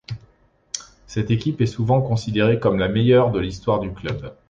Cette 1.05 1.29
équipe 1.29 1.61
est 1.61 1.67
souvent 1.67 2.01
considérée 2.01 2.59
comme 2.59 2.79
la 2.79 2.87
meilleure 2.87 3.29
de 3.31 3.39
l'histoire 3.39 3.79
du 3.79 3.93
club. 3.93 4.33